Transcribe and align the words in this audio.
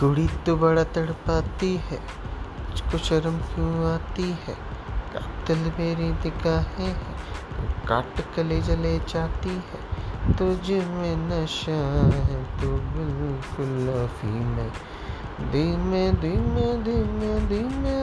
कुड़ी 0.00 0.26
तो 0.46 0.54
बड़ा 0.56 0.82
तड़पाती 0.84 1.74
है, 1.84 1.98
मुझको 2.70 2.98
शर्म 2.98 3.38
क्यों 3.46 3.70
आती 3.86 4.28
है? 4.42 4.54
कातिल 5.14 5.58
मेरी 5.78 6.08
निगाहें 6.10 6.86
है 6.86 6.92
काट 7.88 8.20
कले 8.36 8.60
जले 8.60 8.98
जाती 8.98 9.54
है। 9.68 9.80
तुझ 10.36 10.70
में 10.70 11.16
नशा 11.22 11.80
है 12.14 12.44
तो 12.60 12.70
बिल्कुल 12.94 13.88
अफीम 13.94 14.54
है। 14.54 14.70
धीमे 15.52 16.04
धीमे 16.12 16.68
धीमे 17.48 17.97